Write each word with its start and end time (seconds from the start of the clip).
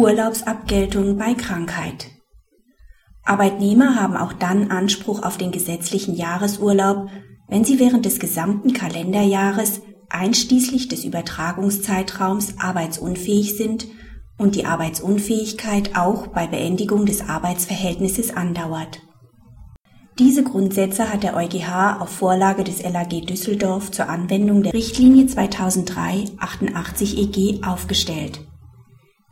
Urlaubsabgeltung 0.00 1.18
bei 1.18 1.34
Krankheit. 1.34 2.06
Arbeitnehmer 3.22 3.96
haben 3.96 4.16
auch 4.16 4.32
dann 4.32 4.70
Anspruch 4.70 5.22
auf 5.22 5.36
den 5.36 5.52
gesetzlichen 5.52 6.14
Jahresurlaub, 6.14 7.10
wenn 7.48 7.64
sie 7.64 7.78
während 7.78 8.06
des 8.06 8.18
gesamten 8.18 8.72
Kalenderjahres 8.72 9.82
einschließlich 10.08 10.88
des 10.88 11.04
Übertragungszeitraums 11.04 12.54
arbeitsunfähig 12.58 13.58
sind 13.58 13.88
und 14.38 14.54
die 14.54 14.64
Arbeitsunfähigkeit 14.64 15.94
auch 15.96 16.28
bei 16.28 16.46
Beendigung 16.46 17.04
des 17.04 17.28
Arbeitsverhältnisses 17.28 18.34
andauert. 18.34 19.02
Diese 20.18 20.42
Grundsätze 20.42 21.12
hat 21.12 21.24
der 21.24 21.36
EuGH 21.36 22.00
auf 22.00 22.08
Vorlage 22.08 22.64
des 22.64 22.82
LAG 22.82 23.26
Düsseldorf 23.26 23.90
zur 23.90 24.08
Anwendung 24.08 24.62
der 24.62 24.72
Richtlinie 24.72 25.26
2003-88 25.26 27.18
EG 27.18 27.62
aufgestellt. 27.64 28.40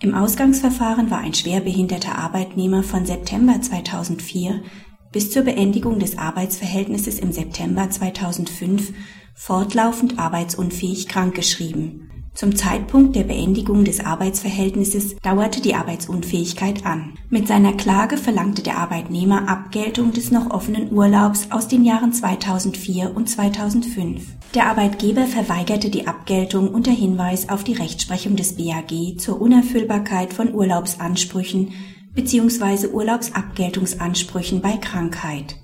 Im 0.00 0.14
Ausgangsverfahren 0.14 1.10
war 1.10 1.18
ein 1.18 1.34
schwerbehinderter 1.34 2.16
Arbeitnehmer 2.16 2.84
von 2.84 3.04
September 3.04 3.60
2004 3.60 4.62
bis 5.10 5.32
zur 5.32 5.42
Beendigung 5.42 5.98
des 5.98 6.16
Arbeitsverhältnisses 6.16 7.18
im 7.18 7.32
September 7.32 7.90
2005 7.90 8.92
fortlaufend 9.34 10.18
arbeitsunfähig 10.18 11.08
krankgeschrieben 11.08 12.07
zum 12.38 12.54
Zeitpunkt 12.54 13.16
der 13.16 13.24
Beendigung 13.24 13.82
des 13.82 13.98
Arbeitsverhältnisses 13.98 15.16
dauerte 15.16 15.60
die 15.60 15.74
Arbeitsunfähigkeit 15.74 16.86
an. 16.86 17.14
Mit 17.30 17.48
seiner 17.48 17.72
Klage 17.72 18.16
verlangte 18.16 18.62
der 18.62 18.78
Arbeitnehmer 18.78 19.48
Abgeltung 19.48 20.12
des 20.12 20.30
noch 20.30 20.50
offenen 20.50 20.92
Urlaubs 20.92 21.48
aus 21.50 21.66
den 21.66 21.82
Jahren 21.82 22.12
2004 22.12 23.16
und 23.16 23.28
2005. 23.28 24.24
Der 24.54 24.66
Arbeitgeber 24.66 25.24
verweigerte 25.24 25.90
die 25.90 26.06
Abgeltung 26.06 26.68
unter 26.68 26.92
Hinweis 26.92 27.48
auf 27.48 27.64
die 27.64 27.74
Rechtsprechung 27.74 28.36
des 28.36 28.56
BAG 28.56 29.18
zur 29.18 29.40
Unerfüllbarkeit 29.40 30.32
von 30.32 30.54
Urlaubsansprüchen 30.54 31.72
bzw. 32.14 32.86
Urlaubsabgeltungsansprüchen 32.92 34.60
bei 34.60 34.76
Krankheit 34.76 35.56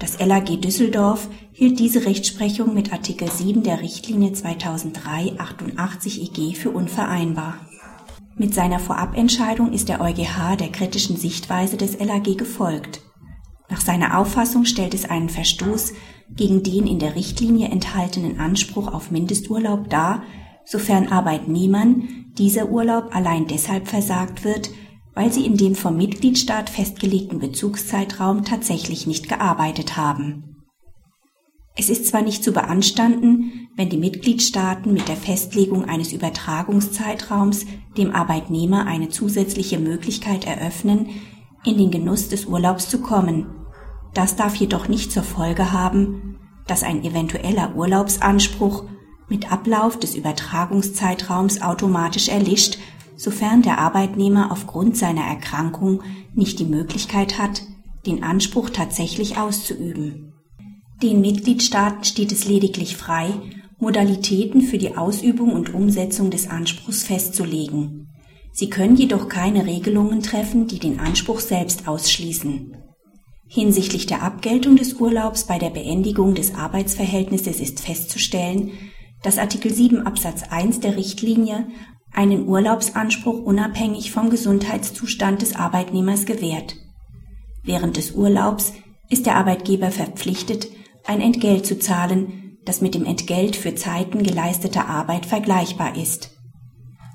das 0.00 0.18
LAG 0.18 0.60
Düsseldorf 0.60 1.28
hielt 1.52 1.78
diese 1.78 2.06
Rechtsprechung 2.06 2.72
mit 2.72 2.90
Artikel 2.90 3.30
7 3.30 3.62
der 3.62 3.82
Richtlinie 3.82 4.30
2003-88 4.30 6.22
EG 6.22 6.54
für 6.56 6.70
unvereinbar. 6.70 7.58
Mit 8.34 8.54
seiner 8.54 8.78
Vorabentscheidung 8.78 9.72
ist 9.74 9.90
der 9.90 10.00
EuGH 10.00 10.56
der 10.58 10.72
kritischen 10.72 11.18
Sichtweise 11.18 11.76
des 11.76 12.00
LAG 12.00 12.38
gefolgt. 12.38 13.02
Nach 13.68 13.82
seiner 13.82 14.18
Auffassung 14.18 14.64
stellt 14.64 14.94
es 14.94 15.04
einen 15.04 15.28
Verstoß 15.28 15.92
gegen 16.34 16.62
den 16.62 16.86
in 16.86 16.98
der 16.98 17.14
Richtlinie 17.14 17.68
enthaltenen 17.68 18.40
Anspruch 18.40 18.92
auf 18.92 19.10
Mindesturlaub 19.10 19.90
dar, 19.90 20.22
sofern 20.64 21.08
Arbeitnehmern 21.08 22.08
dieser 22.38 22.70
Urlaub 22.70 23.14
allein 23.14 23.46
deshalb 23.46 23.86
versagt 23.86 24.44
wird, 24.44 24.70
weil 25.20 25.30
sie 25.30 25.44
in 25.44 25.58
dem 25.58 25.74
vom 25.74 25.98
Mitgliedstaat 25.98 26.70
festgelegten 26.70 27.40
Bezugszeitraum 27.40 28.42
tatsächlich 28.42 29.06
nicht 29.06 29.28
gearbeitet 29.28 29.98
haben. 29.98 30.64
Es 31.76 31.90
ist 31.90 32.06
zwar 32.06 32.22
nicht 32.22 32.42
zu 32.42 32.52
beanstanden, 32.52 33.68
wenn 33.76 33.90
die 33.90 33.98
Mitgliedstaaten 33.98 34.94
mit 34.94 35.08
der 35.08 35.16
Festlegung 35.16 35.84
eines 35.84 36.14
Übertragungszeitraums 36.14 37.66
dem 37.98 38.12
Arbeitnehmer 38.12 38.86
eine 38.86 39.10
zusätzliche 39.10 39.78
Möglichkeit 39.78 40.46
eröffnen, 40.46 41.10
in 41.66 41.76
den 41.76 41.90
Genuss 41.90 42.28
des 42.28 42.46
Urlaubs 42.46 42.88
zu 42.88 43.02
kommen. 43.02 43.44
Das 44.14 44.36
darf 44.36 44.54
jedoch 44.54 44.88
nicht 44.88 45.12
zur 45.12 45.22
Folge 45.22 45.70
haben, 45.70 46.38
dass 46.66 46.82
ein 46.82 47.04
eventueller 47.04 47.76
Urlaubsanspruch 47.76 48.84
mit 49.28 49.52
Ablauf 49.52 49.98
des 49.98 50.14
Übertragungszeitraums 50.14 51.60
automatisch 51.60 52.28
erlischt 52.28 52.78
sofern 53.20 53.60
der 53.60 53.78
Arbeitnehmer 53.78 54.50
aufgrund 54.50 54.96
seiner 54.96 55.22
Erkrankung 55.22 56.02
nicht 56.34 56.58
die 56.58 56.64
Möglichkeit 56.64 57.38
hat, 57.38 57.62
den 58.06 58.24
Anspruch 58.24 58.70
tatsächlich 58.70 59.36
auszuüben. 59.36 60.32
Den 61.02 61.20
Mitgliedstaaten 61.20 62.04
steht 62.04 62.32
es 62.32 62.46
lediglich 62.46 62.96
frei, 62.96 63.28
Modalitäten 63.78 64.62
für 64.62 64.78
die 64.78 64.96
Ausübung 64.96 65.52
und 65.52 65.74
Umsetzung 65.74 66.30
des 66.30 66.48
Anspruchs 66.48 67.02
festzulegen. 67.02 68.08
Sie 68.52 68.70
können 68.70 68.96
jedoch 68.96 69.28
keine 69.28 69.66
Regelungen 69.66 70.22
treffen, 70.22 70.66
die 70.66 70.78
den 70.78 70.98
Anspruch 70.98 71.40
selbst 71.40 71.88
ausschließen. 71.88 72.74
Hinsichtlich 73.46 74.06
der 74.06 74.22
Abgeltung 74.22 74.76
des 74.76 74.94
Urlaubs 74.94 75.44
bei 75.44 75.58
der 75.58 75.70
Beendigung 75.70 76.34
des 76.34 76.54
Arbeitsverhältnisses 76.54 77.60
ist 77.60 77.80
festzustellen, 77.80 78.70
dass 79.22 79.38
Artikel 79.38 79.72
7 79.72 80.06
Absatz 80.06 80.42
1 80.48 80.80
der 80.80 80.96
Richtlinie 80.96 81.66
einen 82.12 82.46
Urlaubsanspruch 82.48 83.40
unabhängig 83.40 84.12
vom 84.12 84.30
Gesundheitszustand 84.30 85.42
des 85.42 85.56
Arbeitnehmers 85.56 86.26
gewährt. 86.26 86.76
Während 87.62 87.96
des 87.96 88.12
Urlaubs 88.12 88.72
ist 89.08 89.26
der 89.26 89.36
Arbeitgeber 89.36 89.90
verpflichtet, 89.90 90.68
ein 91.06 91.20
Entgelt 91.20 91.66
zu 91.66 91.78
zahlen, 91.78 92.58
das 92.64 92.80
mit 92.80 92.94
dem 92.94 93.04
Entgelt 93.04 93.56
für 93.56 93.74
Zeiten 93.74 94.22
geleisteter 94.22 94.86
Arbeit 94.88 95.26
vergleichbar 95.26 95.96
ist. 95.96 96.30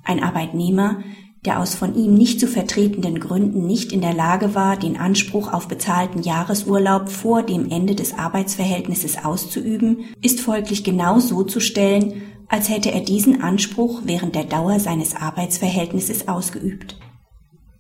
Ein 0.04 0.24
Arbeitnehmer, 0.24 1.04
der 1.46 1.60
aus 1.60 1.76
von 1.76 1.96
ihm 1.96 2.16
nicht 2.16 2.40
zu 2.40 2.48
vertretenden 2.48 3.20
Gründen 3.20 3.66
nicht 3.68 3.92
in 3.92 4.02
der 4.02 4.14
Lage 4.14 4.56
war, 4.56 4.78
den 4.78 4.98
Anspruch 4.98 5.54
auf 5.54 5.68
bezahlten 5.68 6.24
Jahresurlaub 6.24 7.10
vor 7.10 7.44
dem 7.44 7.70
Ende 7.70 7.96
des 7.96 8.18
Arbeitsverhältnisses 8.18 9.24
auszuüben, 9.24 10.06
ist 10.22 10.42
folglich 10.42 10.84
genau 10.84 11.20
so 11.20 11.44
zu 11.44 11.60
stellen, 11.60 12.24
als 12.48 12.70
hätte 12.70 12.92
er 12.92 13.02
diesen 13.02 13.42
Anspruch 13.42 14.02
während 14.06 14.36
der 14.36 14.44
Dauer 14.44 14.80
seines 14.80 15.16
Arbeitsverhältnisses 15.16 16.28
ausgeübt. 16.28 16.98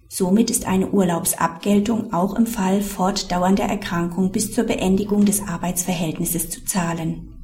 Somit 0.07 0.49
ist 0.49 0.65
eine 0.65 0.91
Urlaubsabgeltung 0.91 2.13
auch 2.13 2.35
im 2.35 2.47
Fall 2.47 2.81
fortdauernder 2.81 3.65
Erkrankung 3.65 4.31
bis 4.31 4.53
zur 4.53 4.63
Beendigung 4.63 5.25
des 5.25 5.45
Arbeitsverhältnisses 5.45 6.49
zu 6.49 6.63
zahlen. 6.63 7.43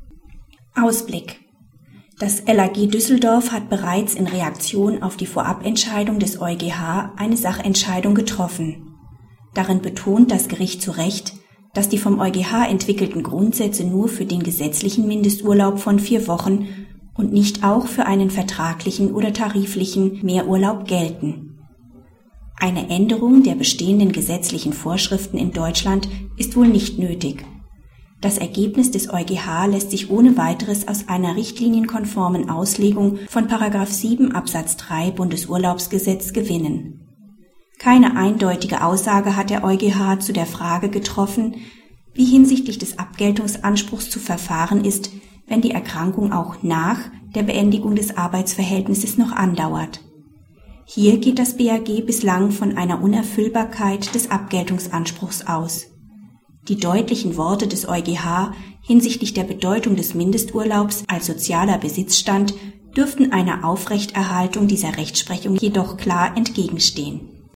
Ausblick 0.73 1.41
Das 2.19 2.43
LAG 2.45 2.87
Düsseldorf 2.87 3.51
hat 3.51 3.69
bereits 3.69 4.13
in 4.13 4.25
Reaktion 4.25 5.03
auf 5.03 5.17
die 5.17 5.25
Vorabentscheidung 5.25 6.19
des 6.19 6.39
EuGH 6.39 7.11
eine 7.17 7.35
Sachentscheidung 7.35 8.15
getroffen. 8.15 8.95
Darin 9.53 9.81
betont 9.81 10.31
das 10.31 10.47
Gericht 10.47 10.81
zu 10.81 10.91
Recht, 10.91 11.33
dass 11.73 11.89
die 11.89 11.97
vom 11.97 12.19
EuGH 12.19 12.69
entwickelten 12.69 13.23
Grundsätze 13.23 13.83
nur 13.83 14.07
für 14.07 14.25
den 14.25 14.43
gesetzlichen 14.43 15.07
Mindesturlaub 15.07 15.79
von 15.79 15.99
vier 15.99 16.27
Wochen 16.27 16.80
und 17.21 17.31
nicht 17.31 17.63
auch 17.63 17.85
für 17.85 18.07
einen 18.07 18.31
vertraglichen 18.31 19.13
oder 19.13 19.31
tariflichen 19.31 20.25
Mehrurlaub 20.25 20.87
gelten. 20.87 21.59
Eine 22.59 22.89
Änderung 22.89 23.43
der 23.43 23.53
bestehenden 23.53 24.11
gesetzlichen 24.11 24.73
Vorschriften 24.73 25.37
in 25.37 25.51
Deutschland 25.51 26.09
ist 26.37 26.55
wohl 26.55 26.67
nicht 26.67 26.97
nötig. 26.97 27.45
Das 28.21 28.39
Ergebnis 28.39 28.89
des 28.89 29.11
EuGH 29.11 29.67
lässt 29.67 29.91
sich 29.91 30.09
ohne 30.09 30.35
weiteres 30.35 30.87
aus 30.87 31.07
einer 31.07 31.35
richtlinienkonformen 31.35 32.49
Auslegung 32.49 33.19
von 33.29 33.47
7 33.47 34.31
Absatz 34.31 34.77
3 34.77 35.11
Bundesurlaubsgesetz 35.11 36.33
gewinnen. 36.33 37.07
Keine 37.77 38.15
eindeutige 38.15 38.83
Aussage 38.83 39.35
hat 39.35 39.51
der 39.51 39.63
EuGH 39.63 40.19
zu 40.19 40.33
der 40.33 40.47
Frage 40.47 40.89
getroffen, 40.89 41.55
wie 42.13 42.25
hinsichtlich 42.25 42.79
des 42.79 42.97
Abgeltungsanspruchs 42.97 44.09
zu 44.09 44.19
verfahren 44.19 44.85
ist, 44.85 45.11
wenn 45.51 45.61
die 45.61 45.71
Erkrankung 45.71 46.31
auch 46.31 46.63
nach 46.63 46.97
der 47.35 47.43
Beendigung 47.43 47.95
des 47.95 48.15
Arbeitsverhältnisses 48.15 49.17
noch 49.17 49.33
andauert. 49.33 49.99
Hier 50.85 51.17
geht 51.17 51.39
das 51.39 51.57
BAG 51.57 52.05
bislang 52.05 52.51
von 52.51 52.77
einer 52.77 53.03
Unerfüllbarkeit 53.03 54.15
des 54.15 54.31
Abgeltungsanspruchs 54.31 55.45
aus. 55.47 55.87
Die 56.69 56.77
deutlichen 56.77 57.35
Worte 57.35 57.67
des 57.67 57.87
EuGH 57.87 58.53
hinsichtlich 58.81 59.33
der 59.33 59.43
Bedeutung 59.43 59.97
des 59.97 60.13
Mindesturlaubs 60.13 61.03
als 61.07 61.25
sozialer 61.25 61.77
Besitzstand 61.77 62.53
dürften 62.95 63.33
einer 63.33 63.65
Aufrechterhaltung 63.65 64.67
dieser 64.67 64.97
Rechtsprechung 64.97 65.55
jedoch 65.57 65.97
klar 65.97 66.37
entgegenstehen 66.37 67.40